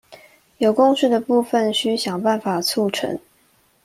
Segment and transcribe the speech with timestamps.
[0.57, 3.19] 有共識的部分須想辦法促成